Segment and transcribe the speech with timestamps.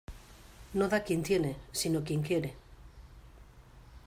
[0.73, 2.55] No da quien tiene, sino quien quiere.